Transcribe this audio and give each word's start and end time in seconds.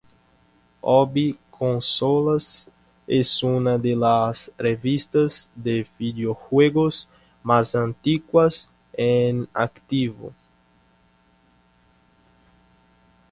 Hobby 0.83 1.37
Consolas 1.51 2.67
es 3.05 3.43
una 3.43 3.77
de 3.77 3.95
las 3.95 4.51
revistas 4.57 5.51
de 5.53 5.87
videojuegos 5.99 7.07
más 7.43 7.75
antiguas 7.75 8.67
en 8.93 9.47
activo. 9.53 10.33